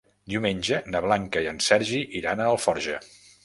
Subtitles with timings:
[0.31, 3.01] Diumenge na Blanca i en Sergi iran a Alforja.